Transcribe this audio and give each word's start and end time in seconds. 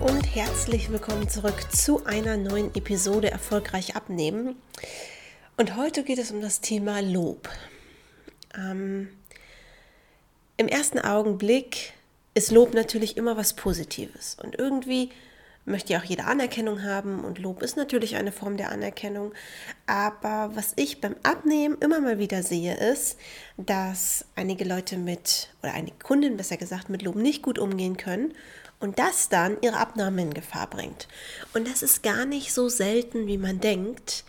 und 0.00 0.34
herzlich 0.34 0.90
willkommen 0.90 1.28
zurück 1.28 1.70
zu 1.70 2.04
einer 2.04 2.36
neuen 2.36 2.74
Episode 2.74 3.30
Erfolgreich 3.30 3.94
abnehmen. 3.94 4.56
Und 5.56 5.76
heute 5.76 6.02
geht 6.02 6.18
es 6.18 6.30
um 6.30 6.40
das 6.40 6.60
Thema 6.60 7.00
Lob. 7.00 7.48
Ähm, 8.56 9.08
Im 10.56 10.68
ersten 10.68 10.98
Augenblick 10.98 11.92
ist 12.34 12.50
Lob 12.50 12.74
natürlich 12.74 13.16
immer 13.16 13.36
was 13.36 13.54
Positives 13.54 14.36
und 14.42 14.58
irgendwie 14.58 15.10
möchte 15.64 15.92
ja 15.92 16.00
auch 16.00 16.04
jeder 16.04 16.26
Anerkennung 16.26 16.82
haben 16.82 17.24
und 17.24 17.38
Lob 17.38 17.62
ist 17.62 17.76
natürlich 17.76 18.16
eine 18.16 18.32
Form 18.32 18.56
der 18.56 18.70
Anerkennung. 18.70 19.32
Aber 19.86 20.50
was 20.54 20.72
ich 20.76 21.00
beim 21.00 21.16
Abnehmen 21.22 21.78
immer 21.80 22.00
mal 22.00 22.18
wieder 22.18 22.42
sehe, 22.42 22.76
ist, 22.76 23.16
dass 23.56 24.26
einige 24.34 24.64
Leute 24.64 24.98
mit, 24.98 25.50
oder 25.62 25.72
einige 25.72 25.98
Kunden 25.98 26.36
besser 26.36 26.56
gesagt, 26.56 26.90
mit 26.90 27.02
Lob 27.02 27.16
nicht 27.16 27.42
gut 27.42 27.58
umgehen 27.58 27.96
können 27.96 28.34
und 28.84 28.98
das 28.98 29.30
dann 29.30 29.56
ihre 29.62 29.78
Abnahme 29.78 30.20
in 30.20 30.34
Gefahr 30.34 30.68
bringt. 30.68 31.08
Und 31.54 31.66
das 31.66 31.82
ist 31.82 32.02
gar 32.02 32.26
nicht 32.26 32.52
so 32.52 32.68
selten, 32.68 33.26
wie 33.26 33.38
man 33.38 33.58
denkt. 33.58 34.24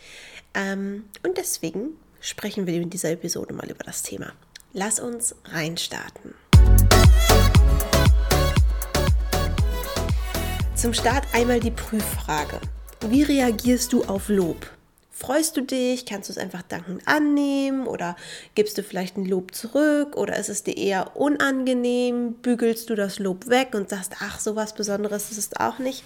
Ähm, 0.54 1.10
und 1.24 1.38
deswegen 1.38 1.98
sprechen 2.22 2.66
wir 2.66 2.76
in 2.76 2.90
dieser 2.90 3.12
Episode 3.12 3.54
mal 3.54 3.70
über 3.70 3.84
das 3.84 4.02
Thema. 4.02 4.32
Lass 4.72 5.02
uns 5.02 5.36
reinstarten. 5.44 6.36
Zum 10.76 10.94
Start 10.94 11.26
einmal 11.34 11.60
die 11.60 11.72
Prüffrage. 11.72 12.62
Wie 13.10 13.24
reagierst 13.24 13.92
du 13.92 14.06
auf 14.06 14.30
Lob? 14.30 14.75
Freust 15.18 15.56
du 15.56 15.62
dich? 15.62 16.06
Kannst 16.06 16.28
du 16.28 16.34
es 16.34 16.38
einfach 16.38 16.62
dankend 16.62 17.08
annehmen? 17.08 17.88
Oder 17.88 18.18
gibst 18.54 18.78
du 18.78 18.84
vielleicht 18.84 19.16
ein 19.16 19.24
Lob 19.24 19.56
zurück? 19.56 20.18
Oder 20.18 20.36
ist 20.36 20.50
es 20.50 20.64
dir 20.64 20.76
eher 20.76 21.16
unangenehm? 21.16 22.34
Bügelst 22.34 22.90
du 22.90 22.96
das 22.96 23.18
Lob 23.18 23.48
weg 23.48 23.76
und 23.76 23.90
sagst, 23.90 24.16
ach, 24.20 24.42
so 24.42 24.58
was 24.58 24.76
Besonderes 24.76 25.32
ist 25.32 25.38
es 25.38 25.56
auch 25.56 25.80
nicht? 25.80 26.04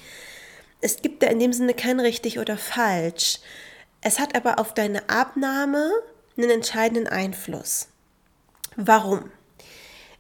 Es 0.80 1.02
gibt 1.02 1.24
da 1.24 1.28
in 1.28 1.40
dem 1.40 1.54
Sinne 1.54 1.74
kein 1.74 2.00
richtig 2.00 2.38
oder 2.38 2.56
falsch. 2.56 3.40
Es 4.02 4.20
hat 4.20 4.36
aber 4.36 4.60
auf 4.60 4.76
deine 4.76 5.10
Abnahme 5.10 5.90
einen 6.38 6.52
entscheidenden 6.52 7.08
Einfluss. 7.08 7.88
Warum? 8.76 9.32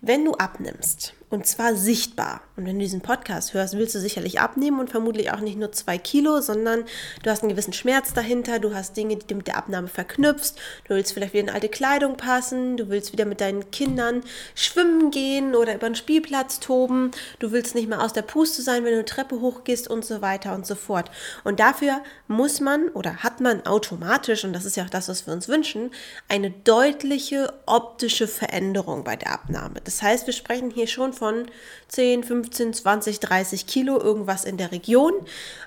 Wenn 0.01 0.25
du 0.25 0.33
abnimmst, 0.33 1.13
und 1.30 1.45
zwar 1.45 1.75
sichtbar. 1.75 2.41
Und 2.58 2.66
wenn 2.66 2.75
du 2.75 2.81
diesen 2.81 3.02
Podcast 3.02 3.53
hörst, 3.53 3.77
willst 3.77 3.94
du 3.94 3.99
sicherlich 3.99 4.39
abnehmen 4.39 4.80
und 4.80 4.89
vermutlich 4.89 5.31
auch 5.31 5.39
nicht 5.39 5.58
nur 5.58 5.71
zwei 5.71 5.97
Kilo, 5.97 6.41
sondern 6.41 6.86
du 7.23 7.30
hast 7.30 7.44
einen 7.44 7.52
gewissen 7.52 7.73
Schmerz 7.73 8.13
dahinter, 8.13 8.59
du 8.59 8.73
hast 8.73 8.97
Dinge, 8.97 9.16
die 9.16 9.27
du 9.27 9.36
mit 9.36 9.47
der 9.47 9.58
Abnahme 9.58 9.88
verknüpfst, 9.88 10.55
du 10.86 10.95
willst 10.95 11.13
vielleicht 11.13 11.33
wieder 11.33 11.44
in 11.44 11.49
alte 11.53 11.69
Kleidung 11.69 12.17
passen, 12.17 12.77
du 12.77 12.89
willst 12.89 13.13
wieder 13.13 13.25
mit 13.25 13.41
deinen 13.41 13.69
Kindern 13.69 14.23
schwimmen 14.55 15.11
gehen 15.11 15.55
oder 15.55 15.75
über 15.75 15.88
den 15.88 15.95
Spielplatz 15.95 16.59
toben, 16.59 17.11
du 17.38 17.52
willst 17.52 17.75
nicht 17.75 17.88
mehr 17.88 18.02
aus 18.02 18.14
der 18.14 18.23
Puste 18.23 18.64
sein, 18.64 18.83
wenn 18.83 18.91
du 18.91 18.97
eine 18.97 19.05
Treppe 19.05 19.39
hochgehst 19.39 19.88
und 19.88 20.03
so 20.03 20.21
weiter 20.21 20.55
und 20.55 20.66
so 20.66 20.75
fort. 20.75 21.11
Und 21.43 21.59
dafür 21.59 22.02
muss 22.27 22.59
man 22.59 22.89
oder 22.89 23.17
hat 23.17 23.39
man 23.39 23.66
automatisch, 23.67 24.43
und 24.43 24.53
das 24.53 24.66
ist 24.66 24.77
ja 24.77 24.86
auch 24.86 24.89
das, 24.89 25.08
was 25.08 25.27
wir 25.27 25.33
uns 25.33 25.47
wünschen, 25.47 25.91
eine 26.27 26.49
deutliche 26.49 27.53
optische 27.67 28.27
Veränderung 28.27 29.03
bei 29.03 29.16
der 29.16 29.31
Abnahme. 29.31 29.75
Das 29.83 30.02
heißt, 30.02 30.25
wir 30.25 30.33
sprechen 30.33 30.71
hier 30.71 30.88
schon 30.88 31.14
von 31.19 31.45
10, 31.89 32.23
15, 32.23 32.73
20, 32.73 33.19
30 33.19 33.67
Kilo, 33.67 33.99
irgendwas 33.99 34.45
in 34.45 34.57
der 34.57 34.71
Region. 34.71 35.13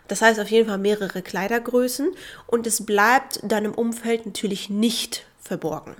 Das 0.09 0.23
heißt 0.23 0.41
auf 0.41 0.51
jeden 0.51 0.69
Fall 0.69 0.79
mehrere 0.79 1.23
Kleidergrößen 1.23 2.11
und 2.47 2.67
es 2.67 2.85
bleibt 2.85 3.41
deinem 3.43 3.75
Umfeld 3.75 4.27
natürlich 4.27 4.71
nicht 4.71 5.27
verborgen. 5.41 5.95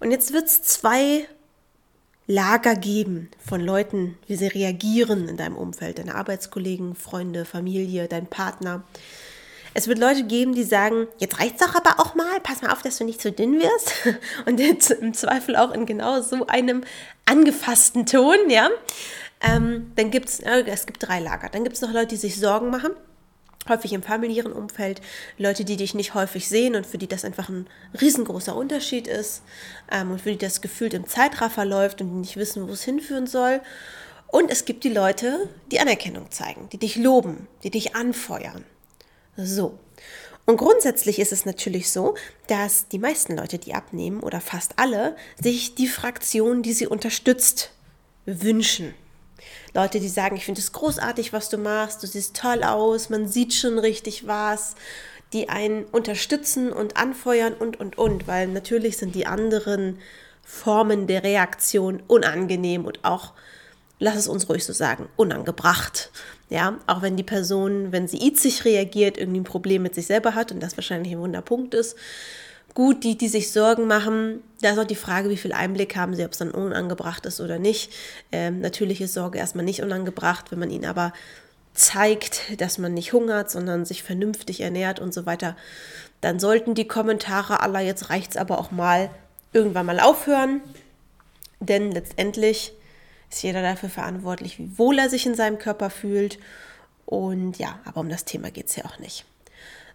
Und 0.00 0.10
jetzt 0.10 0.32
wird 0.32 0.46
es 0.46 0.62
zwei 0.62 1.28
Lager 2.26 2.74
geben 2.74 3.30
von 3.38 3.60
Leuten, 3.60 4.18
wie 4.26 4.36
sie 4.36 4.48
reagieren 4.48 5.28
in 5.28 5.36
deinem 5.36 5.56
Umfeld, 5.56 5.98
deine 5.98 6.16
Arbeitskollegen, 6.16 6.96
Freunde, 6.96 7.44
Familie, 7.44 8.08
dein 8.08 8.26
Partner. 8.26 8.82
Es 9.76 9.88
wird 9.88 9.98
Leute 9.98 10.24
geben, 10.24 10.54
die 10.54 10.64
sagen, 10.64 11.06
jetzt 11.18 11.38
reicht's 11.38 11.60
doch 11.60 11.74
aber 11.74 12.00
auch 12.00 12.14
mal, 12.14 12.40
pass 12.42 12.62
mal 12.62 12.72
auf, 12.72 12.80
dass 12.80 12.96
du 12.96 13.04
nicht 13.04 13.20
zu 13.20 13.30
dünn 13.30 13.60
wirst. 13.60 13.92
Und 14.46 14.58
jetzt 14.58 14.90
im 14.90 15.12
Zweifel 15.12 15.54
auch 15.54 15.70
in 15.70 15.84
genau 15.84 16.22
so 16.22 16.46
einem 16.46 16.82
angefassten 17.26 18.06
Ton, 18.06 18.48
ja. 18.48 18.70
Ähm, 19.42 19.92
dann 19.96 20.10
gibt 20.10 20.30
es, 20.30 20.40
äh, 20.40 20.64
es 20.66 20.86
gibt 20.86 21.06
drei 21.06 21.20
Lager. 21.20 21.50
Dann 21.50 21.62
gibt 21.62 21.76
es 21.76 21.82
noch 21.82 21.92
Leute, 21.92 22.06
die 22.06 22.16
sich 22.16 22.40
Sorgen 22.40 22.70
machen 22.70 22.92
häufig 23.68 23.92
im 23.92 24.02
familiären 24.02 24.52
Umfeld, 24.52 25.02
Leute, 25.38 25.64
die 25.64 25.76
dich 25.76 25.92
nicht 25.92 26.14
häufig 26.14 26.48
sehen 26.48 26.76
und 26.76 26.86
für 26.86 26.98
die 26.98 27.08
das 27.08 27.24
einfach 27.24 27.48
ein 27.48 27.66
riesengroßer 28.00 28.54
Unterschied 28.54 29.08
ist 29.08 29.42
ähm, 29.90 30.12
und 30.12 30.20
für 30.20 30.30
die 30.30 30.38
das 30.38 30.60
gefühlt 30.60 30.94
im 30.94 31.08
Zeitraffer 31.08 31.64
läuft 31.64 32.00
und 32.00 32.10
die 32.10 32.14
nicht 32.14 32.36
wissen, 32.36 32.68
wo 32.68 32.72
es 32.72 32.84
hinführen 32.84 33.26
soll. 33.26 33.60
Und 34.28 34.52
es 34.52 34.66
gibt 34.66 34.84
die 34.84 34.92
Leute, 34.92 35.48
die 35.72 35.80
Anerkennung 35.80 36.30
zeigen, 36.30 36.68
die 36.70 36.78
dich 36.78 36.94
loben, 36.94 37.48
die 37.64 37.70
dich 37.70 37.96
anfeuern. 37.96 38.64
So. 39.36 39.78
Und 40.46 40.58
grundsätzlich 40.58 41.18
ist 41.18 41.32
es 41.32 41.44
natürlich 41.44 41.90
so, 41.90 42.14
dass 42.46 42.86
die 42.88 43.00
meisten 43.00 43.36
Leute, 43.36 43.58
die 43.58 43.74
abnehmen 43.74 44.20
oder 44.20 44.40
fast 44.40 44.78
alle, 44.78 45.16
sich 45.40 45.74
die 45.74 45.88
Fraktion, 45.88 46.62
die 46.62 46.72
sie 46.72 46.86
unterstützt, 46.86 47.72
wünschen. 48.26 48.94
Leute, 49.74 50.00
die 50.00 50.08
sagen, 50.08 50.36
ich 50.36 50.44
finde 50.44 50.60
es 50.60 50.72
großartig, 50.72 51.32
was 51.32 51.48
du 51.48 51.58
machst, 51.58 52.02
du 52.02 52.06
siehst 52.06 52.36
toll 52.36 52.62
aus, 52.62 53.10
man 53.10 53.28
sieht 53.28 53.54
schon 53.54 53.78
richtig 53.78 54.26
was, 54.26 54.76
die 55.32 55.48
einen 55.48 55.84
unterstützen 55.84 56.72
und 56.72 56.96
anfeuern 56.96 57.52
und, 57.52 57.78
und, 57.80 57.98
und, 57.98 58.28
weil 58.28 58.46
natürlich 58.46 58.96
sind 58.96 59.14
die 59.14 59.26
anderen 59.26 59.98
Formen 60.44 61.08
der 61.08 61.24
Reaktion 61.24 62.02
unangenehm 62.06 62.84
und 62.84 63.04
auch 63.04 63.32
lass 63.98 64.16
es 64.16 64.28
uns 64.28 64.48
ruhig 64.48 64.64
so 64.64 64.72
sagen, 64.72 65.08
unangebracht. 65.16 66.10
Ja, 66.48 66.78
auch 66.86 67.02
wenn 67.02 67.16
die 67.16 67.24
Person, 67.24 67.90
wenn 67.90 68.06
sie 68.06 68.24
itzig 68.24 68.64
reagiert, 68.64 69.18
irgendwie 69.18 69.40
ein 69.40 69.44
Problem 69.44 69.82
mit 69.82 69.94
sich 69.94 70.06
selber 70.06 70.34
hat 70.34 70.52
und 70.52 70.62
das 70.62 70.76
wahrscheinlich 70.76 71.12
ein 71.12 71.20
Wunderpunkt 71.20 71.74
ist. 71.74 71.96
Gut, 72.74 73.04
die, 73.04 73.16
die 73.16 73.28
sich 73.28 73.52
Sorgen 73.52 73.86
machen, 73.86 74.42
da 74.60 74.70
ist 74.70 74.78
auch 74.78 74.84
die 74.84 74.94
Frage, 74.94 75.30
wie 75.30 75.38
viel 75.38 75.52
Einblick 75.52 75.96
haben 75.96 76.14
sie, 76.14 76.24
ob 76.24 76.32
es 76.32 76.38
dann 76.38 76.50
unangebracht 76.50 77.24
ist 77.26 77.40
oder 77.40 77.58
nicht. 77.58 77.90
Ähm, 78.32 78.60
natürlich 78.60 79.00
ist 79.00 79.14
Sorge 79.14 79.38
erstmal 79.38 79.64
nicht 79.64 79.82
unangebracht, 79.82 80.52
wenn 80.52 80.58
man 80.58 80.70
ihnen 80.70 80.84
aber 80.84 81.12
zeigt, 81.72 82.60
dass 82.60 82.78
man 82.78 82.94
nicht 82.94 83.12
hungert, 83.12 83.50
sondern 83.50 83.84
sich 83.84 84.02
vernünftig 84.02 84.60
ernährt 84.60 85.00
und 85.00 85.14
so 85.14 85.26
weiter, 85.26 85.56
dann 86.20 86.38
sollten 86.38 86.74
die 86.74 86.88
Kommentare 86.88 87.60
aller 87.60 87.80
jetzt 87.80 88.10
reicht's 88.10 88.36
aber 88.36 88.58
auch 88.58 88.70
mal 88.70 89.10
irgendwann 89.52 89.86
mal 89.86 90.00
aufhören. 90.00 90.60
Denn 91.60 91.90
letztendlich 91.92 92.72
ist 93.30 93.42
jeder 93.42 93.62
dafür 93.62 93.88
verantwortlich, 93.88 94.58
wie 94.58 94.78
wohl 94.78 94.98
er 94.98 95.10
sich 95.10 95.26
in 95.26 95.34
seinem 95.34 95.58
Körper 95.58 95.90
fühlt. 95.90 96.38
Und 97.04 97.58
ja, 97.58 97.80
aber 97.84 98.00
um 98.00 98.08
das 98.08 98.24
Thema 98.24 98.50
geht 98.50 98.66
es 98.66 98.76
ja 98.76 98.84
auch 98.84 98.98
nicht. 98.98 99.24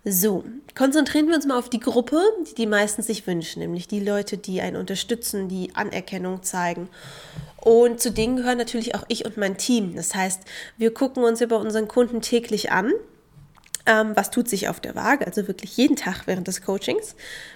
So, 0.03 0.43
konzentrieren 0.75 1.27
wir 1.27 1.35
uns 1.35 1.45
mal 1.45 1.59
auf 1.59 1.69
die 1.69 1.79
Gruppe, 1.79 2.19
die 2.49 2.55
die 2.55 2.65
meisten 2.65 3.03
sich 3.03 3.27
wünschen, 3.27 3.59
nämlich 3.59 3.87
die 3.87 3.99
Leute, 3.99 4.35
die 4.37 4.59
einen 4.59 4.75
unterstützen, 4.75 5.47
die 5.47 5.75
Anerkennung 5.75 6.41
zeigen. 6.41 6.89
Und 7.57 7.99
zu 7.99 8.11
denen 8.11 8.37
gehören 8.37 8.57
natürlich 8.57 8.95
auch 8.95 9.03
ich 9.09 9.25
und 9.25 9.37
mein 9.37 9.57
Team. 9.57 9.95
Das 9.95 10.15
heißt, 10.15 10.41
wir 10.77 10.91
gucken 10.91 11.23
uns 11.23 11.41
über 11.41 11.59
unseren 11.59 11.87
Kunden 11.87 12.21
täglich 12.21 12.71
an, 12.71 12.91
ähm, 13.85 14.11
was 14.15 14.31
tut 14.31 14.49
sich 14.49 14.69
auf 14.69 14.79
der 14.79 14.95
Waage, 14.95 15.25
also 15.25 15.47
wirklich 15.47 15.75
jeden 15.77 15.95
Tag 15.95 16.27
während 16.27 16.47
des 16.47 16.61
Coachings. 16.61 17.15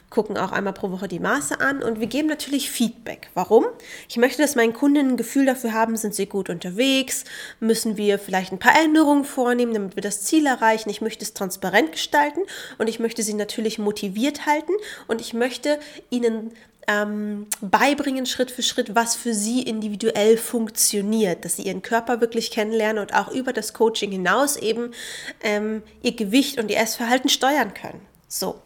Gucken 0.09 0.37
auch 0.37 0.51
einmal 0.51 0.73
pro 0.73 0.91
Woche 0.91 1.07
die 1.07 1.19
Maße 1.19 1.59
an 1.59 1.81
und 1.81 1.99
wir 1.99 2.07
geben 2.07 2.27
natürlich 2.27 2.69
Feedback. 2.69 3.29
Warum? 3.33 3.65
Ich 4.07 4.17
möchte, 4.17 4.41
dass 4.41 4.55
meine 4.55 4.71
Kunden 4.71 5.11
ein 5.11 5.17
Gefühl 5.17 5.45
dafür 5.45 5.73
haben, 5.73 5.97
sind 5.97 6.15
sie 6.15 6.27
gut 6.27 6.49
unterwegs, 6.49 7.25
müssen 7.59 7.97
wir 7.97 8.19
vielleicht 8.19 8.51
ein 8.51 8.59
paar 8.59 8.79
Änderungen 8.79 9.25
vornehmen, 9.25 9.73
damit 9.73 9.95
wir 9.95 10.03
das 10.03 10.21
Ziel 10.21 10.45
erreichen. 10.45 10.89
Ich 10.89 11.01
möchte 11.01 11.25
es 11.25 11.33
transparent 11.33 11.91
gestalten 11.91 12.41
und 12.77 12.87
ich 12.87 12.99
möchte 12.99 13.23
sie 13.23 13.33
natürlich 13.33 13.79
motiviert 13.79 14.45
halten 14.45 14.73
und 15.07 15.21
ich 15.21 15.33
möchte 15.33 15.79
ihnen 16.09 16.51
ähm, 16.87 17.47
beibringen, 17.61 18.25
Schritt 18.25 18.51
für 18.51 18.61
Schritt, 18.63 18.95
was 18.95 19.15
für 19.15 19.33
sie 19.33 19.61
individuell 19.63 20.37
funktioniert, 20.37 21.45
dass 21.45 21.55
sie 21.57 21.63
ihren 21.63 21.81
Körper 21.81 22.21
wirklich 22.21 22.51
kennenlernen 22.51 23.01
und 23.01 23.13
auch 23.13 23.31
über 23.31 23.53
das 23.53 23.73
Coaching 23.73 24.11
hinaus 24.11 24.57
eben 24.57 24.91
ähm, 25.41 25.83
ihr 26.01 26.15
Gewicht 26.15 26.59
und 26.59 26.69
ihr 26.69 26.77
Essverhalten 26.77 27.29
steuern 27.29 27.73
können. 27.73 28.01
So. 28.27 28.61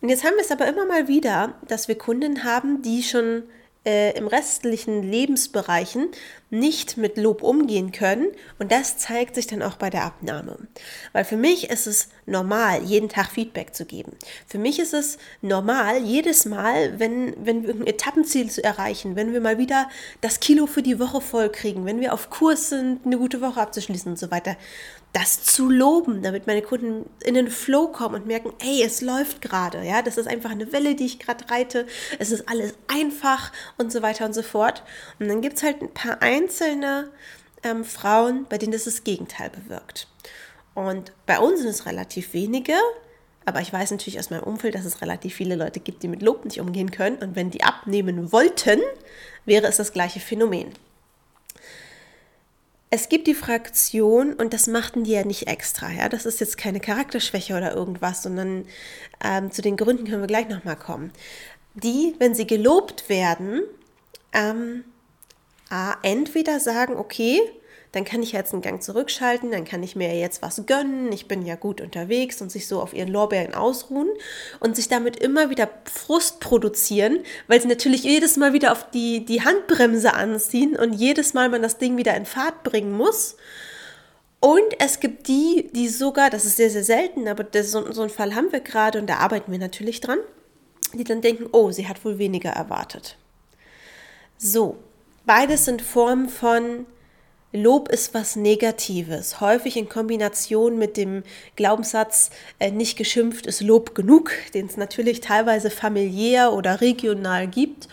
Und 0.00 0.08
jetzt 0.08 0.24
haben 0.24 0.34
wir 0.34 0.42
es 0.42 0.50
aber 0.50 0.66
immer 0.66 0.84
mal 0.86 1.08
wieder, 1.08 1.54
dass 1.68 1.88
wir 1.88 1.96
Kunden 1.96 2.44
haben, 2.44 2.82
die 2.82 3.02
schon 3.02 3.44
äh, 3.86 4.18
im 4.18 4.26
restlichen 4.26 5.02
Lebensbereichen 5.02 6.08
nicht 6.50 6.96
mit 6.96 7.16
Lob 7.16 7.42
umgehen 7.42 7.92
können. 7.92 8.28
Und 8.58 8.72
das 8.72 8.98
zeigt 8.98 9.36
sich 9.36 9.46
dann 9.46 9.62
auch 9.62 9.76
bei 9.76 9.90
der 9.90 10.04
Abnahme. 10.04 10.58
Weil 11.12 11.24
für 11.24 11.36
mich 11.36 11.70
ist 11.70 11.86
es 11.86 12.08
normal, 12.26 12.82
jeden 12.82 13.08
Tag 13.08 13.30
Feedback 13.30 13.74
zu 13.74 13.84
geben. 13.84 14.12
Für 14.46 14.58
mich 14.58 14.78
ist 14.78 14.92
es 14.92 15.18
normal, 15.40 16.02
jedes 16.02 16.44
Mal, 16.44 16.98
wenn, 16.98 17.34
wenn 17.44 17.66
wir 17.66 17.74
ein 17.74 17.86
Etappenziel 17.86 18.50
zu 18.50 18.62
erreichen, 18.62 19.16
wenn 19.16 19.32
wir 19.32 19.40
mal 19.40 19.58
wieder 19.58 19.88
das 20.20 20.40
Kilo 20.40 20.66
für 20.66 20.82
die 20.82 20.98
Woche 20.98 21.20
voll 21.20 21.50
kriegen, 21.50 21.84
wenn 21.84 22.00
wir 22.00 22.12
auf 22.12 22.28
Kurs 22.28 22.68
sind, 22.70 23.06
eine 23.06 23.18
gute 23.18 23.40
Woche 23.40 23.60
abzuschließen 23.60 24.12
und 24.12 24.18
so 24.18 24.30
weiter, 24.30 24.56
das 25.16 25.42
zu 25.42 25.70
loben, 25.70 26.20
damit 26.20 26.46
meine 26.46 26.60
Kunden 26.60 27.08
in 27.24 27.32
den 27.32 27.48
Flow 27.48 27.88
kommen 27.88 28.16
und 28.16 28.26
merken, 28.26 28.52
ey, 28.58 28.82
es 28.82 29.00
läuft 29.00 29.40
gerade, 29.40 29.82
ja, 29.82 30.02
das 30.02 30.18
ist 30.18 30.28
einfach 30.28 30.50
eine 30.50 30.72
Welle, 30.74 30.94
die 30.94 31.06
ich 31.06 31.18
gerade 31.18 31.50
reite, 31.50 31.86
es 32.18 32.30
ist 32.30 32.46
alles 32.50 32.74
einfach 32.86 33.50
und 33.78 33.90
so 33.90 34.02
weiter 34.02 34.26
und 34.26 34.34
so 34.34 34.42
fort. 34.42 34.82
Und 35.18 35.28
dann 35.28 35.40
gibt 35.40 35.56
es 35.56 35.62
halt 35.62 35.80
ein 35.80 35.94
paar 35.94 36.20
einzelne 36.20 37.08
ähm, 37.62 37.82
Frauen, 37.86 38.44
bei 38.46 38.58
denen 38.58 38.72
das 38.72 38.84
das 38.84 39.04
Gegenteil 39.04 39.48
bewirkt. 39.48 40.06
Und 40.74 41.12
bei 41.24 41.38
uns 41.38 41.60
sind 41.60 41.70
es 41.70 41.86
relativ 41.86 42.34
wenige, 42.34 42.74
aber 43.46 43.62
ich 43.62 43.72
weiß 43.72 43.92
natürlich 43.92 44.18
aus 44.18 44.28
meinem 44.28 44.42
Umfeld, 44.42 44.74
dass 44.74 44.84
es 44.84 45.00
relativ 45.00 45.34
viele 45.34 45.54
Leute 45.54 45.80
gibt, 45.80 46.02
die 46.02 46.08
mit 46.08 46.20
Lob 46.20 46.44
nicht 46.44 46.60
umgehen 46.60 46.90
können. 46.90 47.16
Und 47.22 47.36
wenn 47.36 47.50
die 47.50 47.62
abnehmen 47.62 48.32
wollten, 48.32 48.80
wäre 49.46 49.66
es 49.66 49.78
das 49.78 49.94
gleiche 49.94 50.20
Phänomen. 50.20 50.74
Es 52.88 53.08
gibt 53.08 53.26
die 53.26 53.34
Fraktion, 53.34 54.32
und 54.34 54.52
das 54.52 54.68
machten 54.68 55.04
die 55.04 55.12
ja 55.12 55.24
nicht 55.24 55.48
extra, 55.48 55.90
ja, 55.90 56.08
das 56.08 56.24
ist 56.24 56.40
jetzt 56.40 56.56
keine 56.56 56.80
Charakterschwäche 56.80 57.56
oder 57.56 57.74
irgendwas, 57.74 58.22
sondern 58.22 58.66
ähm, 59.24 59.50
zu 59.50 59.60
den 59.60 59.76
Gründen 59.76 60.06
können 60.06 60.22
wir 60.22 60.28
gleich 60.28 60.48
nochmal 60.48 60.76
kommen. 60.76 61.12
Die, 61.74 62.14
wenn 62.18 62.34
sie 62.34 62.46
gelobt 62.46 63.08
werden, 63.08 63.62
ähm, 64.32 64.84
entweder 66.02 66.60
sagen, 66.60 66.96
okay, 66.96 67.40
dann 67.96 68.04
kann 68.04 68.22
ich 68.22 68.32
jetzt 68.32 68.52
einen 68.52 68.60
Gang 68.60 68.82
zurückschalten, 68.82 69.50
dann 69.50 69.64
kann 69.64 69.82
ich 69.82 69.96
mir 69.96 70.14
jetzt 70.14 70.42
was 70.42 70.66
gönnen, 70.66 71.10
ich 71.12 71.28
bin 71.28 71.46
ja 71.46 71.54
gut 71.54 71.80
unterwegs 71.80 72.42
und 72.42 72.52
sich 72.52 72.68
so 72.68 72.82
auf 72.82 72.92
ihren 72.92 73.08
Lorbeeren 73.08 73.54
ausruhen 73.54 74.08
und 74.60 74.76
sich 74.76 74.88
damit 74.88 75.16
immer 75.16 75.48
wieder 75.48 75.70
Frust 75.90 76.40
produzieren, 76.40 77.20
weil 77.48 77.62
sie 77.62 77.68
natürlich 77.68 78.04
jedes 78.04 78.36
Mal 78.36 78.52
wieder 78.52 78.72
auf 78.72 78.90
die, 78.90 79.24
die 79.24 79.42
Handbremse 79.42 80.12
anziehen 80.12 80.76
und 80.76 80.92
jedes 80.92 81.32
Mal 81.32 81.48
man 81.48 81.62
das 81.62 81.78
Ding 81.78 81.96
wieder 81.96 82.14
in 82.14 82.26
Fahrt 82.26 82.62
bringen 82.64 82.92
muss. 82.92 83.36
Und 84.40 84.78
es 84.78 85.00
gibt 85.00 85.26
die, 85.26 85.70
die 85.72 85.88
sogar, 85.88 86.28
das 86.28 86.44
ist 86.44 86.56
sehr, 86.56 86.68
sehr 86.68 86.84
selten, 86.84 87.26
aber 87.28 87.44
das, 87.44 87.70
so, 87.70 87.90
so 87.92 88.02
einen 88.02 88.10
Fall 88.10 88.34
haben 88.34 88.52
wir 88.52 88.60
gerade 88.60 88.98
und 88.98 89.06
da 89.06 89.16
arbeiten 89.16 89.50
wir 89.50 89.58
natürlich 89.58 90.02
dran, 90.02 90.18
die 90.92 91.04
dann 91.04 91.22
denken, 91.22 91.48
oh, 91.52 91.70
sie 91.70 91.88
hat 91.88 92.04
wohl 92.04 92.18
weniger 92.18 92.50
erwartet. 92.50 93.16
So, 94.36 94.76
beides 95.24 95.64
sind 95.64 95.80
Formen 95.80 96.28
von 96.28 96.84
Lob 97.56 97.88
ist 97.88 98.14
was 98.14 98.36
Negatives, 98.36 99.40
häufig 99.40 99.76
in 99.76 99.88
Kombination 99.88 100.78
mit 100.78 100.96
dem 100.96 101.22
Glaubenssatz, 101.56 102.30
äh, 102.58 102.70
nicht 102.70 102.96
geschimpft 102.96 103.46
ist 103.46 103.60
Lob 103.60 103.94
genug, 103.94 104.30
den 104.54 104.66
es 104.66 104.76
natürlich 104.76 105.20
teilweise 105.20 105.70
familiär 105.70 106.52
oder 106.52 106.80
regional 106.80 107.46
gibt. 107.48 107.88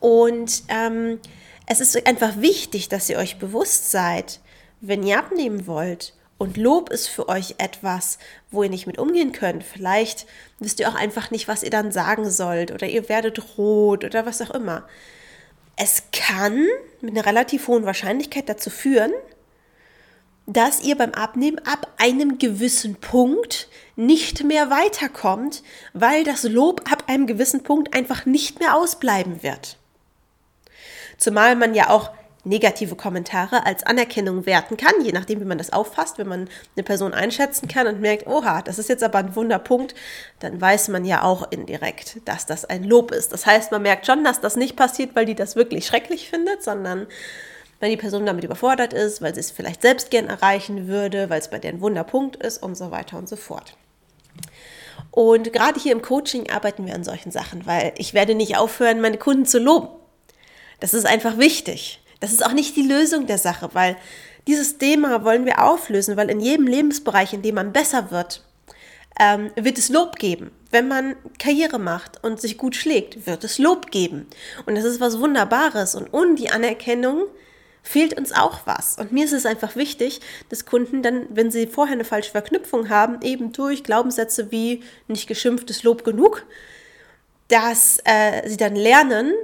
Und 0.00 0.62
ähm, 0.68 1.20
es 1.66 1.80
ist 1.80 2.06
einfach 2.06 2.40
wichtig, 2.40 2.88
dass 2.88 3.08
ihr 3.08 3.18
euch 3.18 3.38
bewusst 3.38 3.90
seid, 3.90 4.40
wenn 4.80 5.02
ihr 5.02 5.18
abnehmen 5.18 5.66
wollt 5.66 6.14
und 6.38 6.56
Lob 6.56 6.90
ist 6.90 7.06
für 7.06 7.28
euch 7.28 7.54
etwas, 7.58 8.18
wo 8.50 8.64
ihr 8.64 8.70
nicht 8.70 8.86
mit 8.86 8.98
umgehen 8.98 9.32
könnt. 9.32 9.62
Vielleicht 9.62 10.26
wisst 10.58 10.80
ihr 10.80 10.88
auch 10.88 10.96
einfach 10.96 11.30
nicht, 11.30 11.46
was 11.46 11.62
ihr 11.62 11.70
dann 11.70 11.92
sagen 11.92 12.28
sollt 12.28 12.72
oder 12.72 12.88
ihr 12.88 13.08
werdet 13.08 13.56
rot 13.58 14.04
oder 14.04 14.26
was 14.26 14.42
auch 14.42 14.50
immer 14.50 14.84
es 15.76 16.04
kann 16.12 16.66
mit 17.00 17.16
einer 17.16 17.26
relativ 17.26 17.68
hohen 17.68 17.84
Wahrscheinlichkeit 17.84 18.48
dazu 18.48 18.70
führen, 18.70 19.12
dass 20.46 20.82
ihr 20.82 20.96
beim 20.96 21.12
Abnehmen 21.12 21.58
ab 21.60 21.92
einem 21.98 22.38
gewissen 22.38 22.96
Punkt 22.96 23.68
nicht 23.96 24.42
mehr 24.44 24.70
weiterkommt, 24.70 25.62
weil 25.92 26.24
das 26.24 26.42
Lob 26.42 26.90
ab 26.90 27.04
einem 27.06 27.26
gewissen 27.26 27.62
Punkt 27.62 27.94
einfach 27.94 28.26
nicht 28.26 28.58
mehr 28.58 28.76
ausbleiben 28.76 29.42
wird. 29.42 29.78
Zumal 31.16 31.54
man 31.54 31.74
ja 31.74 31.90
auch 31.90 32.10
negative 32.44 32.96
Kommentare 32.96 33.64
als 33.66 33.84
Anerkennung 33.84 34.46
werten 34.46 34.76
kann, 34.76 34.94
je 35.02 35.12
nachdem, 35.12 35.40
wie 35.40 35.44
man 35.44 35.58
das 35.58 35.72
auffasst. 35.72 36.18
Wenn 36.18 36.28
man 36.28 36.48
eine 36.76 36.82
Person 36.82 37.14
einschätzen 37.14 37.68
kann 37.68 37.86
und 37.86 38.00
merkt, 38.00 38.26
oha, 38.26 38.62
das 38.62 38.78
ist 38.78 38.88
jetzt 38.88 39.04
aber 39.04 39.18
ein 39.18 39.36
Wunderpunkt, 39.36 39.94
dann 40.40 40.60
weiß 40.60 40.88
man 40.88 41.04
ja 41.04 41.22
auch 41.22 41.50
indirekt, 41.52 42.20
dass 42.24 42.46
das 42.46 42.64
ein 42.64 42.84
Lob 42.84 43.12
ist. 43.12 43.32
Das 43.32 43.46
heißt, 43.46 43.70
man 43.70 43.82
merkt 43.82 44.06
schon, 44.06 44.24
dass 44.24 44.40
das 44.40 44.56
nicht 44.56 44.76
passiert, 44.76 45.14
weil 45.14 45.26
die 45.26 45.36
das 45.36 45.56
wirklich 45.56 45.86
schrecklich 45.86 46.28
findet, 46.28 46.62
sondern 46.62 47.06
weil 47.80 47.90
die 47.90 47.96
Person 47.96 48.26
damit 48.26 48.44
überfordert 48.44 48.92
ist, 48.92 49.22
weil 49.22 49.34
sie 49.34 49.40
es 49.40 49.50
vielleicht 49.50 49.82
selbst 49.82 50.10
gern 50.10 50.28
erreichen 50.28 50.86
würde, 50.86 51.30
weil 51.30 51.40
es 51.40 51.50
bei 51.50 51.58
der 51.58 51.72
ein 51.72 51.80
Wunderpunkt 51.80 52.36
ist 52.36 52.62
und 52.62 52.76
so 52.76 52.90
weiter 52.90 53.18
und 53.18 53.28
so 53.28 53.36
fort. 53.36 53.76
Und 55.10 55.52
gerade 55.52 55.78
hier 55.78 55.92
im 55.92 56.02
Coaching 56.02 56.48
arbeiten 56.50 56.86
wir 56.86 56.94
an 56.94 57.04
solchen 57.04 57.30
Sachen, 57.30 57.66
weil 57.66 57.92
ich 57.98 58.14
werde 58.14 58.34
nicht 58.34 58.56
aufhören, 58.56 59.00
meine 59.00 59.18
Kunden 59.18 59.46
zu 59.46 59.58
loben. 59.58 59.88
Das 60.80 60.94
ist 60.94 61.06
einfach 61.06 61.38
wichtig. 61.38 62.01
Das 62.22 62.30
ist 62.30 62.46
auch 62.46 62.52
nicht 62.52 62.76
die 62.76 62.86
Lösung 62.86 63.26
der 63.26 63.36
Sache, 63.36 63.70
weil 63.72 63.96
dieses 64.46 64.78
Thema 64.78 65.24
wollen 65.24 65.44
wir 65.44 65.64
auflösen, 65.64 66.16
weil 66.16 66.30
in 66.30 66.38
jedem 66.38 66.68
Lebensbereich, 66.68 67.32
in 67.32 67.42
dem 67.42 67.56
man 67.56 67.72
besser 67.72 68.12
wird, 68.12 68.44
ähm, 69.18 69.50
wird 69.56 69.76
es 69.76 69.88
Lob 69.88 70.14
geben. 70.20 70.52
Wenn 70.70 70.86
man 70.86 71.16
Karriere 71.40 71.80
macht 71.80 72.22
und 72.22 72.40
sich 72.40 72.58
gut 72.58 72.76
schlägt, 72.76 73.26
wird 73.26 73.42
es 73.42 73.58
Lob 73.58 73.90
geben. 73.90 74.28
Und 74.66 74.76
das 74.76 74.84
ist 74.84 75.00
was 75.00 75.18
Wunderbares. 75.18 75.96
Und 75.96 76.14
ohne 76.14 76.36
die 76.36 76.48
Anerkennung 76.48 77.24
fehlt 77.82 78.16
uns 78.16 78.30
auch 78.30 78.60
was. 78.66 78.98
Und 78.98 79.10
mir 79.10 79.24
ist 79.24 79.32
es 79.32 79.44
einfach 79.44 79.74
wichtig, 79.74 80.20
dass 80.48 80.64
Kunden 80.64 81.02
dann, 81.02 81.26
wenn 81.30 81.50
sie 81.50 81.66
vorher 81.66 81.94
eine 81.94 82.04
falsche 82.04 82.30
Verknüpfung 82.30 82.88
haben, 82.88 83.20
eben 83.22 83.52
durch 83.52 83.82
Glaubenssätze 83.82 84.52
wie 84.52 84.84
nicht 85.08 85.26
geschimpftes 85.26 85.82
Lob 85.82 86.04
genug, 86.04 86.46
dass 87.48 87.98
äh, 88.04 88.48
sie 88.48 88.58
dann 88.58 88.76
lernen, 88.76 89.34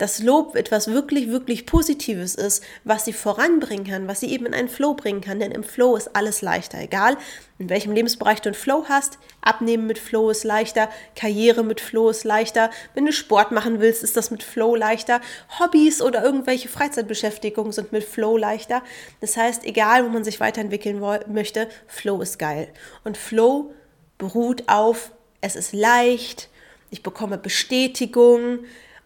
dass 0.00 0.22
Lob 0.22 0.56
etwas 0.56 0.88
wirklich, 0.88 1.30
wirklich 1.30 1.66
Positives 1.66 2.34
ist, 2.34 2.64
was 2.84 3.04
sie 3.04 3.12
voranbringen 3.12 3.84
kann, 3.84 4.08
was 4.08 4.20
sie 4.20 4.32
eben 4.32 4.46
in 4.46 4.54
einen 4.54 4.70
Flow 4.70 4.94
bringen 4.94 5.20
kann. 5.20 5.40
Denn 5.40 5.52
im 5.52 5.62
Flow 5.62 5.94
ist 5.94 6.16
alles 6.16 6.40
leichter. 6.40 6.78
Egal, 6.78 7.18
in 7.58 7.68
welchem 7.68 7.92
Lebensbereich 7.92 8.40
du 8.40 8.48
einen 8.48 8.54
Flow 8.54 8.86
hast, 8.88 9.18
Abnehmen 9.42 9.86
mit 9.86 9.98
Flow 9.98 10.30
ist 10.30 10.44
leichter, 10.44 10.88
Karriere 11.14 11.62
mit 11.62 11.82
Flow 11.82 12.08
ist 12.08 12.24
leichter. 12.24 12.70
Wenn 12.94 13.04
du 13.04 13.12
Sport 13.12 13.52
machen 13.52 13.80
willst, 13.80 14.02
ist 14.02 14.16
das 14.16 14.30
mit 14.30 14.42
Flow 14.42 14.74
leichter. 14.74 15.20
Hobbys 15.58 16.00
oder 16.00 16.24
irgendwelche 16.24 16.68
Freizeitbeschäftigungen 16.68 17.72
sind 17.72 17.92
mit 17.92 18.02
Flow 18.02 18.38
leichter. 18.38 18.82
Das 19.20 19.36
heißt, 19.36 19.64
egal, 19.66 20.06
wo 20.06 20.08
man 20.08 20.24
sich 20.24 20.40
weiterentwickeln 20.40 20.98
möchte, 21.26 21.68
Flow 21.86 22.22
ist 22.22 22.38
geil. 22.38 22.68
Und 23.04 23.18
Flow 23.18 23.74
beruht 24.16 24.64
auf, 24.66 25.12
es 25.42 25.56
ist 25.56 25.74
leicht, 25.74 26.48
ich 26.88 27.02
bekomme 27.02 27.36
Bestätigung, 27.36 28.60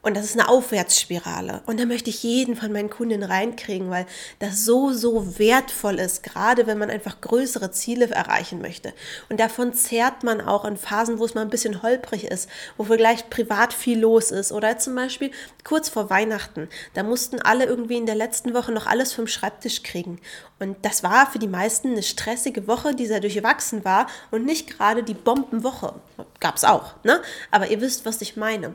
und 0.04 0.14
das 0.14 0.26
ist 0.26 0.38
eine 0.38 0.48
Aufwärtsspirale. 0.48 1.62
Und 1.64 1.80
da 1.80 1.86
möchte 1.86 2.10
ich 2.10 2.22
jeden 2.22 2.56
von 2.56 2.70
meinen 2.72 2.90
Kunden 2.90 3.22
reinkriegen, 3.22 3.90
weil 3.90 4.04
das 4.38 4.64
so, 4.64 4.92
so 4.92 5.38
wertvoll 5.38 5.98
ist, 5.98 6.22
gerade 6.22 6.66
wenn 6.66 6.76
man 6.76 6.90
einfach 6.90 7.22
größere 7.22 7.70
Ziele 7.70 8.10
erreichen 8.10 8.60
möchte. 8.60 8.92
Und 9.30 9.40
davon 9.40 9.72
zehrt 9.72 10.22
man 10.22 10.42
auch 10.42 10.66
in 10.66 10.76
Phasen, 10.76 11.18
wo 11.18 11.24
es 11.24 11.34
mal 11.34 11.40
ein 11.40 11.48
bisschen 11.48 11.82
holprig 11.82 12.24
ist, 12.24 12.50
wo 12.76 12.84
vielleicht 12.84 13.30
privat 13.30 13.72
viel 13.72 13.98
los 13.98 14.30
ist. 14.30 14.52
Oder 14.52 14.78
zum 14.78 14.94
Beispiel 14.94 15.30
kurz 15.64 15.88
vor 15.88 16.10
Weihnachten. 16.10 16.68
Da 16.92 17.02
mussten 17.02 17.40
alle 17.40 17.64
irgendwie 17.64 17.96
in 17.96 18.06
der 18.06 18.14
letzten 18.14 18.52
Woche 18.52 18.72
noch 18.72 18.86
alles 18.86 19.14
vom 19.14 19.26
Schreibtisch 19.26 19.82
kriegen. 19.82 20.20
Und 20.58 20.76
das 20.82 21.02
war 21.02 21.30
für 21.30 21.38
die 21.38 21.48
meisten 21.48 21.92
eine 21.92 22.02
stressige 22.02 22.68
Woche, 22.68 22.94
die 22.94 23.06
sehr 23.06 23.20
durchwachsen 23.20 23.86
war 23.86 24.06
und 24.30 24.44
nicht 24.44 24.68
gerade 24.76 25.02
die 25.02 25.14
Bombenwoche. 25.14 25.94
Gab 26.40 26.56
es 26.56 26.64
auch, 26.64 26.94
ne? 27.04 27.22
Aber 27.50 27.68
ihr 27.68 27.80
wisst, 27.80 28.04
was 28.04 28.20
ich 28.20 28.36
meine. 28.36 28.74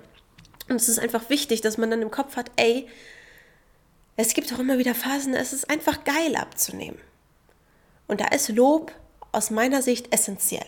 Und 0.69 0.75
es 0.75 0.87
ist 0.87 0.99
einfach 0.99 1.29
wichtig, 1.29 1.61
dass 1.61 1.77
man 1.77 1.89
dann 1.89 2.01
im 2.01 2.11
Kopf 2.11 2.35
hat, 2.35 2.51
ey, 2.55 2.87
es 4.15 4.33
gibt 4.33 4.53
auch 4.53 4.59
immer 4.59 4.77
wieder 4.77 4.95
Phasen, 4.95 5.33
es 5.33 5.53
ist 5.53 5.69
einfach 5.69 6.03
geil 6.03 6.35
abzunehmen. 6.35 6.99
Und 8.07 8.21
da 8.21 8.27
ist 8.27 8.49
Lob 8.49 8.91
aus 9.31 9.49
meiner 9.49 9.81
Sicht 9.81 10.13
essentiell. 10.13 10.65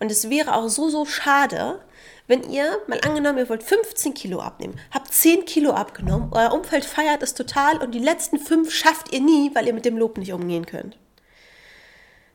Und 0.00 0.10
es 0.10 0.30
wäre 0.30 0.54
auch 0.54 0.68
so, 0.68 0.88
so 0.88 1.04
schade, 1.04 1.80
wenn 2.26 2.48
ihr, 2.50 2.78
mal 2.86 3.00
angenommen, 3.04 3.38
ihr 3.38 3.48
wollt 3.48 3.62
15 3.62 4.14
Kilo 4.14 4.40
abnehmen, 4.40 4.78
habt 4.90 5.12
10 5.12 5.44
Kilo 5.44 5.72
abgenommen, 5.72 6.30
euer 6.32 6.52
Umfeld 6.52 6.84
feiert 6.84 7.22
es 7.22 7.34
total 7.34 7.78
und 7.78 7.94
die 7.94 7.98
letzten 7.98 8.38
5 8.38 8.72
schafft 8.72 9.12
ihr 9.12 9.20
nie, 9.20 9.50
weil 9.54 9.66
ihr 9.66 9.74
mit 9.74 9.84
dem 9.84 9.98
Lob 9.98 10.18
nicht 10.18 10.32
umgehen 10.32 10.66
könnt. 10.66 10.98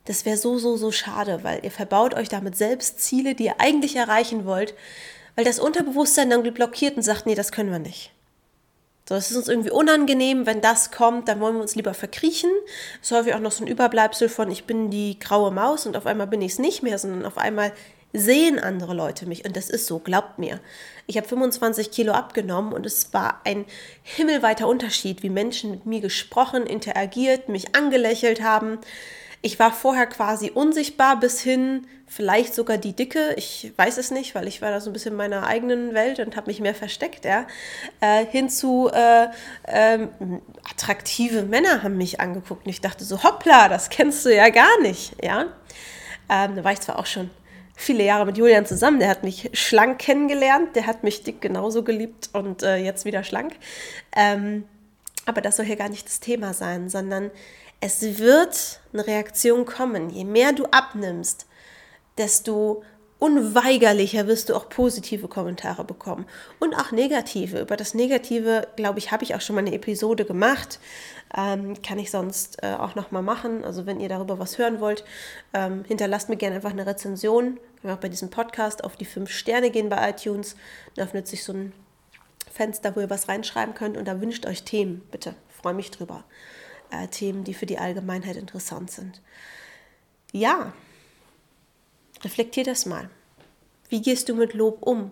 Das 0.06 0.26
wäre 0.26 0.38
so, 0.38 0.58
so, 0.58 0.76
so 0.76 0.92
schade, 0.92 1.44
weil 1.44 1.64
ihr 1.64 1.72
verbaut 1.72 2.14
euch 2.14 2.28
damit 2.28 2.58
selbst 2.58 3.00
Ziele, 3.00 3.36
die 3.36 3.46
ihr 3.46 3.60
eigentlich 3.60 3.96
erreichen 3.96 4.46
wollt, 4.46 4.74
weil 5.36 5.46
das 5.46 5.60
Unterbewusstsein 5.60 6.30
dann 6.30 6.44
blockiert 6.44 6.96
und 6.96 7.04
sagt, 7.04 7.26
nee, 7.26 7.36
das 7.36 7.52
können 7.52 7.72
wir 7.72 7.80
nicht. 7.80 8.12
So, 9.08 9.16
es 9.16 9.32
ist 9.32 9.38
uns 9.38 9.50
irgendwie 9.50 9.72
unangenehm, 9.72 10.46
wenn 10.46 10.62
das 10.62 10.92
kommt, 10.92 11.28
dann 11.28 11.42
wollen 11.42 11.56
wir 11.56 11.62
uns 11.62 11.76
lieber 11.76 11.94
verkriechen. 11.94 12.50
Es 13.02 13.12
ist 13.12 13.18
häufig 13.18 13.36
auch 13.36 13.40
noch 13.40 13.52
so 13.52 13.64
ein 13.64 13.68
Überbleibsel 13.68 14.30
von, 14.30 14.50
ich 14.50 14.64
bin 14.64 14.90
die 14.92 15.20
graue 15.20 15.52
Maus 15.52 15.86
und 15.86 15.98
auf 15.98 16.06
einmal 16.06 16.28
bin 16.28 16.42
ich 16.42 16.54
es 16.54 16.60
nicht 16.60 16.84
mehr, 16.84 16.98
sondern 16.98 17.26
auf 17.26 17.38
einmal 17.38 17.74
sehen 18.14 18.60
andere 18.60 18.94
Leute 18.94 19.26
mich. 19.26 19.44
Und 19.44 19.58
das 19.58 19.70
ist 19.70 19.88
so, 19.88 20.00
glaubt 20.00 20.40
mir. 20.40 20.62
Ich 21.06 21.18
habe 21.18 21.28
25 21.28 21.92
Kilo 21.92 22.14
abgenommen 22.14 22.72
und 22.72 22.86
es 22.86 23.14
war 23.14 23.42
ein 23.44 23.66
himmelweiter 24.04 24.68
Unterschied, 24.70 25.22
wie 25.22 25.30
Menschen 25.30 25.72
mit 25.72 25.86
mir 25.86 26.00
gesprochen, 26.00 26.66
interagiert, 26.66 27.50
mich 27.50 27.76
angelächelt 27.76 28.42
haben. 28.42 28.80
Ich 29.46 29.60
war 29.60 29.74
vorher 29.74 30.08
quasi 30.08 30.52
unsichtbar 30.52 31.20
bis 31.20 31.42
hin, 31.42 31.86
vielleicht 32.08 32.56
sogar 32.56 32.78
die 32.78 32.94
Dicke, 32.94 33.34
ich 33.36 33.74
weiß 33.76 33.98
es 33.98 34.10
nicht, 34.10 34.36
weil 34.36 34.48
ich 34.48 34.62
war 34.62 34.72
da 34.72 34.80
so 34.80 34.90
ein 34.90 34.94
bisschen 34.94 35.12
in 35.12 35.18
meiner 35.18 35.46
eigenen 35.46 35.94
Welt 35.94 36.20
und 36.20 36.38
habe 36.38 36.48
mich 36.48 36.62
mehr 36.62 36.74
versteckt, 36.74 37.26
ja. 37.26 37.46
Äh, 38.00 38.26
hin 38.26 38.50
zu 38.50 38.90
äh, 38.94 39.26
äh, 39.64 40.08
attraktive 40.72 41.44
Männer 41.44 41.84
haben 41.84 41.98
mich 41.98 42.22
angeguckt 42.22 42.66
und 42.66 42.70
ich 42.70 42.80
dachte 42.80 43.04
so, 43.04 43.22
hoppla, 43.22 43.68
das 43.68 43.90
kennst 43.90 44.26
du 44.26 44.34
ja 44.34 44.48
gar 44.48 44.80
nicht, 44.82 45.14
ja. 45.22 45.48
Ähm, 46.30 46.56
da 46.56 46.64
war 46.64 46.72
ich 46.72 46.80
zwar 46.80 46.98
auch 46.98 47.06
schon 47.06 47.30
viele 47.76 48.06
Jahre 48.06 48.26
mit 48.26 48.38
Julian 48.38 48.66
zusammen. 48.66 49.00
Der 49.00 49.10
hat 49.10 49.24
mich 49.24 49.50
schlank 49.52 50.00
kennengelernt, 50.00 50.74
der 50.78 50.88
hat 50.88 51.04
mich 51.04 51.24
dick 51.24 51.42
genauso 51.42 51.84
geliebt 51.84 52.30
und 52.32 52.64
äh, 52.64 52.78
jetzt 52.78 53.04
wieder 53.04 53.26
schlank. 53.26 53.58
Ähm, 54.16 54.64
Aber 55.26 55.42
das 55.42 55.58
soll 55.58 55.66
hier 55.66 55.76
gar 55.76 55.90
nicht 55.90 56.06
das 56.06 56.22
Thema 56.22 56.54
sein, 56.54 56.90
sondern 56.90 57.30
es 57.84 58.18
wird 58.18 58.80
eine 58.94 59.06
Reaktion 59.06 59.66
kommen. 59.66 60.10
Je 60.10 60.24
mehr 60.24 60.54
du 60.54 60.64
abnimmst, 60.68 61.48
desto 62.18 62.82
unweigerlicher 63.20 64.26
wirst 64.26 64.48
du 64.48 64.56
auch 64.56 64.70
positive 64.70 65.28
Kommentare 65.28 65.84
bekommen 65.84 66.26
und 66.62 66.76
auch 66.76 66.94
negative. 66.94 67.60
Über 67.60 67.76
das 67.76 67.94
Negative, 67.94 68.70
glaube 68.78 69.00
ich, 69.00 69.12
habe 69.12 69.26
ich 69.26 69.36
auch 69.36 69.42
schon 69.42 69.58
mal 69.58 69.66
eine 69.66 69.74
Episode 69.74 70.24
gemacht. 70.24 70.80
Ähm, 71.36 71.82
kann 71.82 72.00
ich 72.00 72.10
sonst 72.10 72.64
äh, 72.64 72.74
auch 72.74 72.96
noch 72.96 73.12
mal 73.12 73.22
machen. 73.22 73.66
Also 73.66 73.86
wenn 73.86 74.00
ihr 74.00 74.08
darüber 74.08 74.40
was 74.40 74.58
hören 74.58 74.80
wollt, 74.80 75.04
ähm, 75.54 75.84
hinterlasst 75.86 76.30
mir 76.30 76.38
gerne 76.38 76.56
einfach 76.56 76.72
eine 76.72 76.86
Rezension. 76.86 77.56
Können 77.56 77.60
wir 77.82 77.94
auch 77.96 77.98
bei 77.98 78.10
diesem 78.10 78.30
Podcast 78.30 78.86
auf 78.86 78.96
die 78.96 79.06
fünf 79.06 79.30
Sterne 79.30 79.72
gehen 79.72 79.90
bei 79.90 80.10
iTunes. 80.10 80.56
Dann 80.96 81.06
öffnet 81.06 81.28
sich 81.28 81.44
so 81.44 81.52
ein 81.52 81.74
Fenster, 82.50 82.96
wo 82.96 83.02
ihr 83.02 83.10
was 83.10 83.28
reinschreiben 83.28 83.74
könnt 83.74 83.98
und 83.98 84.08
da 84.08 84.22
wünscht 84.22 84.46
euch 84.46 84.64
Themen, 84.64 85.02
bitte. 85.12 85.36
Freue 85.50 85.74
mich 85.74 85.92
drüber. 85.92 86.24
Äh, 86.94 87.08
Themen, 87.08 87.44
die 87.44 87.54
für 87.54 87.66
die 87.66 87.80
Allgemeinheit 87.80 88.36
interessant 88.36 88.92
sind. 88.92 89.22
Ja, 90.32 90.74
reflektier 92.24 92.64
das 92.64 92.86
mal. 92.86 93.10
Wie 93.90 94.02
gehst 94.02 94.30
du 94.30 94.36
mit 94.36 94.54
Lob 94.54 94.84
um? 94.84 95.12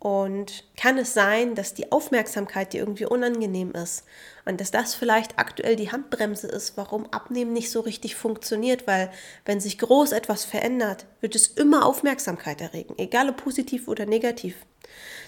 Und 0.00 0.64
kann 0.76 0.98
es 0.98 1.14
sein, 1.14 1.54
dass 1.54 1.72
die 1.72 1.90
Aufmerksamkeit 1.90 2.74
dir 2.74 2.80
irgendwie 2.80 3.06
unangenehm 3.06 3.72
ist 3.72 4.04
und 4.44 4.60
dass 4.60 4.70
das 4.70 4.94
vielleicht 4.94 5.38
aktuell 5.38 5.76
die 5.76 5.92
Handbremse 5.92 6.46
ist, 6.46 6.76
warum 6.76 7.06
Abnehmen 7.10 7.54
nicht 7.54 7.70
so 7.70 7.80
richtig 7.80 8.14
funktioniert, 8.14 8.86
weil 8.86 9.10
wenn 9.46 9.60
sich 9.60 9.78
groß 9.78 10.12
etwas 10.12 10.44
verändert, 10.44 11.06
wird 11.22 11.34
es 11.34 11.46
immer 11.46 11.86
Aufmerksamkeit 11.86 12.60
erregen, 12.60 12.94
egal 12.98 13.30
ob 13.30 13.38
positiv 13.38 13.88
oder 13.88 14.04
negativ. 14.04 14.56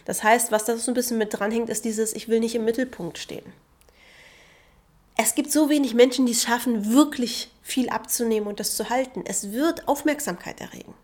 Das 0.05 0.23
heißt, 0.23 0.53
was 0.53 0.67
da 0.67 0.77
so 0.77 0.91
ein 0.91 0.95
bisschen 0.95 1.17
mit 1.17 1.33
dranhängt, 1.33 1.71
ist 1.71 1.87
dieses, 1.87 2.13
ich 2.13 2.29
will 2.29 2.41
nicht 2.41 2.55
im 2.55 2.67
Mittelpunkt 2.67 3.17
stehen. 3.17 3.55
Es 5.19 5.35
gibt 5.35 5.51
so 5.51 5.71
wenig 5.71 5.95
Menschen, 5.95 6.27
die 6.27 6.33
es 6.33 6.43
schaffen, 6.43 6.93
wirklich 6.93 7.51
viel 7.63 7.89
abzunehmen 7.89 8.47
und 8.47 8.61
das 8.61 8.77
zu 8.77 8.91
halten. 8.91 9.25
Es 9.25 9.51
wird 9.53 9.89
Aufmerksamkeit 9.89 10.61
erregen. 10.61 10.95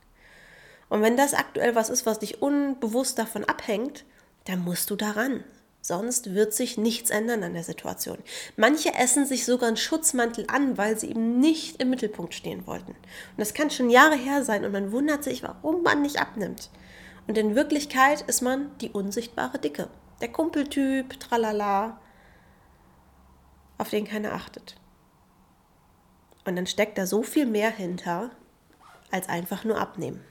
Und 0.91 1.01
wenn 1.01 1.17
das 1.17 1.33
aktuell 1.33 1.75
was 1.75 1.89
ist, 1.89 2.05
was 2.05 2.19
dich 2.19 2.43
unbewusst 2.43 3.19
davon 3.19 3.47
abhängt, 3.47 4.05
dann 4.45 4.63
musst 4.63 4.91
du 4.91 4.97
daran. 4.97 5.43
Sonst 5.81 6.35
wird 6.35 6.53
sich 6.53 6.77
nichts 6.77 7.09
ändern 7.11 7.43
an 7.43 7.55
der 7.55 7.65
Situation. 7.65 8.19
Manche 8.59 8.95
essen 8.95 9.25
sich 9.25 9.47
sogar 9.47 9.69
einen 9.69 9.79
Schutzmantel 9.79 10.45
an, 10.49 10.77
weil 10.77 10.99
sie 10.99 11.09
eben 11.09 11.41
nicht 11.41 11.81
im 11.81 11.89
Mittelpunkt 11.89 12.35
stehen 12.35 12.67
wollten. 12.67 12.93
Und 12.93 13.39
das 13.39 13.55
kann 13.55 13.71
schon 13.71 13.89
Jahre 13.89 14.15
her 14.15 14.45
sein 14.45 14.67
und 14.67 14.73
man 14.73 14.93
wundert 14.93 15.25
sich, 15.25 15.43
warum 15.43 15.83
man 15.83 16.03
nicht 16.03 16.21
abnimmt. 16.21 16.69
Und 17.27 17.39
in 17.39 17.57
Wirklichkeit 17.57 18.21
ist 18.23 18.43
man 18.43 18.71
die 18.81 18.91
unsichtbare 18.91 19.59
Dicke. 19.59 19.89
Der 20.21 20.31
Kumpeltyp, 20.31 21.19
tralala, 21.19 21.99
auf 23.83 23.91
den 23.91 24.07
keiner 24.07 24.33
achtet. 24.33 24.77
Und 26.45 26.57
dann 26.57 26.67
steckt 26.67 26.97
da 26.97 27.07
so 27.07 27.23
viel 27.23 27.47
mehr 27.47 27.71
hinter, 27.71 28.31
als 29.11 29.29
einfach 29.29 29.65
nur 29.65 29.79
abnehmen. 29.79 30.25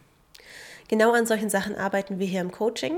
Genau 0.87 1.13
an 1.13 1.25
solchen 1.25 1.49
Sachen 1.49 1.75
arbeiten 1.75 2.19
wir 2.19 2.27
hier 2.27 2.41
im 2.41 2.51
Coaching. 2.51 2.97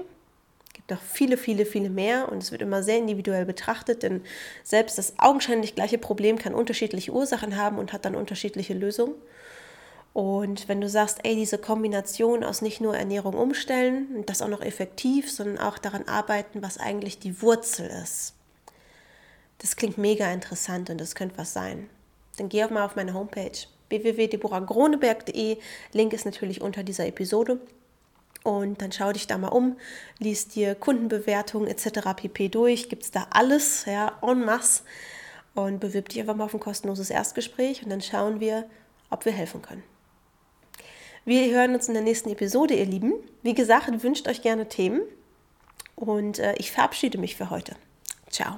Es 0.68 0.74
gibt 0.74 0.90
noch 0.90 1.02
viele, 1.02 1.38
viele, 1.38 1.66
viele 1.66 1.90
mehr 1.90 2.32
und 2.32 2.42
es 2.42 2.52
wird 2.52 2.62
immer 2.62 2.82
sehr 2.82 2.98
individuell 2.98 3.46
betrachtet, 3.46 4.02
denn 4.02 4.22
selbst 4.64 4.98
das 4.98 5.14
augenscheinlich 5.20 5.76
gleiche 5.76 6.00
Problem 6.00 6.40
kann 6.40 6.56
unterschiedliche 6.56 7.12
Ursachen 7.12 7.58
haben 7.58 7.78
und 7.78 7.94
hat 7.94 8.06
dann 8.06 8.16
unterschiedliche 8.16 8.74
Lösungen. 8.74 9.14
Und 10.14 10.68
wenn 10.68 10.82
du 10.82 10.90
sagst, 10.90 11.20
ey, 11.24 11.36
diese 11.36 11.58
Kombination 11.58 12.44
aus 12.44 12.62
nicht 12.62 12.82
nur 12.82 12.96
Ernährung 12.96 13.34
umstellen 13.34 14.16
und 14.16 14.30
das 14.30 14.42
auch 14.44 14.48
noch 14.48 14.62
effektiv, 14.62 15.32
sondern 15.32 15.58
auch 15.58 15.80
daran 15.80 16.08
arbeiten, 16.08 16.62
was 16.62 16.78
eigentlich 16.78 17.20
die 17.20 17.42
Wurzel 17.42 17.88
ist. 17.88 18.36
Das 19.64 19.78
klingt 19.78 19.98
mega 19.98 20.30
interessant 20.32 20.90
und 20.90 21.00
das 21.00 21.16
könnte 21.16 21.38
was 21.38 21.54
sein. 21.54 21.90
Dann 22.38 22.50
geh 22.50 22.66
auch 22.66 22.70
mal 22.70 22.84
auf 22.84 22.98
meine 22.98 23.14
Homepage 23.14 23.54
www.deborahgroneberg.de. 23.88 25.58
Link 25.94 26.12
ist 26.12 26.26
natürlich 26.26 26.62
unter 26.62 26.84
dieser 26.84 27.08
Episode. 27.08 27.62
Und 28.44 28.82
dann 28.82 28.92
schau 28.92 29.14
dich 29.14 29.26
da 29.26 29.38
mal 29.38 29.48
um, 29.48 29.78
liest 30.20 30.56
dir 30.56 30.76
Kundenbewertungen 30.76 31.70
etc. 31.70 32.10
pp. 32.14 32.50
durch, 32.50 32.90
gibt 32.90 33.04
es 33.04 33.12
da 33.12 33.28
alles, 33.30 33.86
ja, 33.86 34.20
en 34.22 34.44
masse. 34.44 34.84
Und 35.56 35.80
bewirb 35.80 36.10
dich 36.10 36.20
einfach 36.20 36.36
mal 36.36 36.44
auf 36.44 36.54
ein 36.54 36.60
kostenloses 36.60 37.10
Erstgespräch 37.10 37.84
und 37.84 37.90
dann 37.90 38.02
schauen 38.02 38.42
wir, 38.42 38.66
ob 39.10 39.24
wir 39.24 39.32
helfen 39.32 39.62
können. 39.62 39.84
Wir 41.24 41.50
hören 41.56 41.74
uns 41.74 41.88
in 41.88 41.94
der 41.94 42.04
nächsten 42.04 42.30
Episode, 42.30 42.74
ihr 42.74 42.86
Lieben. 42.86 43.14
Wie 43.44 43.54
gesagt, 43.54 44.04
wünscht 44.04 44.28
euch 44.28 44.42
gerne 44.42 44.68
Themen 44.68 45.04
und 45.96 46.40
äh, 46.40 46.54
ich 46.58 46.74
verabschiede 46.74 47.18
mich 47.18 47.38
für 47.38 47.50
heute. 47.50 47.78
Ciao. 48.30 48.58